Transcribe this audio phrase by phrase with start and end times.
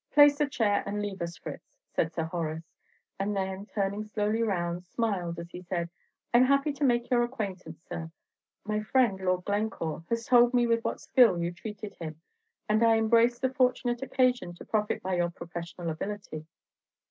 [0.09, 2.65] "Place a chair, and leave us, Fritz," said Sir Horace;
[3.19, 5.91] and then, turning slowly round, smiled as he said,
[6.33, 8.09] "I'm happy to make your acquaintance, sir.
[8.65, 12.19] My friend, Lord Glencore, has told me with what skill you treated him,
[12.67, 16.47] and I embrace the fortunate occasion to profit by your professional ability."